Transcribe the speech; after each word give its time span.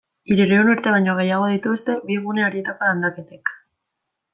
Hirurehun 0.35 0.71
urte 0.75 0.93
baino 0.95 1.15
gehiago 1.21 1.51
dituzte 1.53 1.99
bi 2.09 2.19
gune 2.27 2.49
horietako 2.49 2.93
landaketek. 2.93 3.59